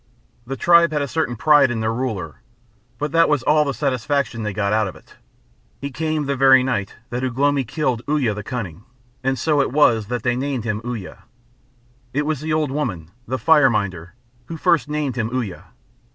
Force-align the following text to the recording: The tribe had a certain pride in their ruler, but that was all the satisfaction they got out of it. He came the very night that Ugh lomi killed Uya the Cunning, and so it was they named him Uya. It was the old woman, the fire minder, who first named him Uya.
The 0.47 0.55
tribe 0.57 0.91
had 0.93 1.03
a 1.03 1.07
certain 1.07 1.35
pride 1.35 1.69
in 1.69 1.79
their 1.79 1.93
ruler, 1.93 2.41
but 2.97 3.11
that 3.11 3.29
was 3.29 3.43
all 3.43 3.63
the 3.65 3.71
satisfaction 3.71 4.41
they 4.41 4.51
got 4.51 4.73
out 4.73 4.87
of 4.87 4.95
it. 4.95 5.15
He 5.79 5.91
came 5.91 6.25
the 6.25 6.35
very 6.35 6.63
night 6.63 6.95
that 7.11 7.23
Ugh 7.23 7.37
lomi 7.37 7.63
killed 7.63 8.01
Uya 8.09 8.33
the 8.33 8.41
Cunning, 8.41 8.83
and 9.23 9.37
so 9.37 9.61
it 9.61 9.71
was 9.71 10.07
they 10.07 10.35
named 10.35 10.63
him 10.63 10.81
Uya. 10.83 11.25
It 12.13 12.25
was 12.25 12.41
the 12.41 12.51
old 12.51 12.71
woman, 12.71 13.11
the 13.27 13.37
fire 13.37 13.69
minder, 13.69 14.15
who 14.47 14.57
first 14.57 14.89
named 14.89 15.17
him 15.17 15.29
Uya. 15.31 15.65